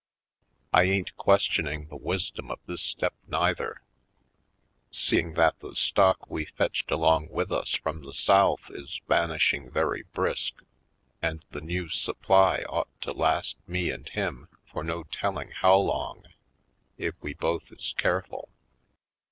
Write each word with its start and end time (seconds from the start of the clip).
I 0.73 0.85
ain't 0.85 1.15
questioning 1.15 1.85
the 1.87 1.95
wisdom 1.95 2.47
Gold 2.47 2.57
Coast 2.61 2.63
99 2.63 2.63
of 2.63 2.65
this 2.65 2.81
step 2.81 3.13
neither, 3.27 3.81
seeking 4.89 5.33
that 5.35 5.59
the 5.59 5.75
stock 5.75 6.27
we 6.27 6.45
fetched 6.45 6.89
along 6.89 7.29
with 7.29 7.51
us 7.51 7.75
from 7.75 8.01
the 8.03 8.11
South 8.15 8.71
is 8.71 8.99
vanishing 9.07 9.69
very 9.69 10.01
brisk, 10.11 10.63
and 11.21 11.45
the 11.51 11.61
new 11.61 11.87
supply 11.87 12.63
ought 12.67 12.89
to 13.01 13.11
last 13.13 13.57
me 13.67 13.91
and 13.91 14.09
him 14.09 14.47
for 14.65 14.83
no 14.83 15.03
telling 15.03 15.51
how 15.51 15.75
long, 15.77 16.25
if 16.97 17.13
we 17.21 17.35
both 17.35 17.71
is 17.71 17.93
careful. 17.95 18.49